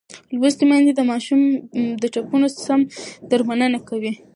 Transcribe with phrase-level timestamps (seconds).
[0.39, 1.57] لوستې میندې د ماشومانو
[2.01, 2.79] د ټپونو سم
[3.31, 4.13] درملنه کوي.